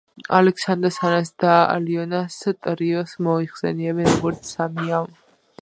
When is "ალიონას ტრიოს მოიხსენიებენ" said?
1.73-4.11